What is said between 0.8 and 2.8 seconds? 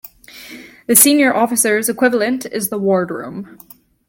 The senior officers' equivalent is the